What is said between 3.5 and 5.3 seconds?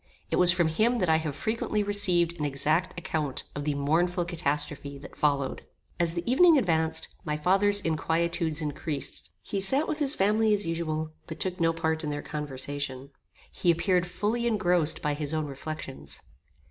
of the mournful catastrophe that